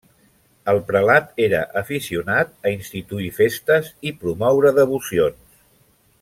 El 0.71 0.79
prelat 0.87 1.27
era 1.47 1.59
aficionat 1.81 2.57
a 2.69 2.73
instituir 2.77 3.29
festes 3.37 3.93
i 4.09 4.15
promoure 4.25 4.73
devocions. 4.81 5.63